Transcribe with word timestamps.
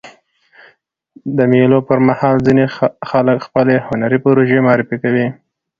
د 1.37 1.39
مېلو 1.51 1.79
پر 1.87 1.99
مهال 2.07 2.35
ځيني 2.45 2.65
خلک 3.09 3.37
خپلي 3.47 3.75
هنري 3.87 4.17
پروژې 4.23 4.57
معرفي 4.67 4.97
کوي. 5.03 5.27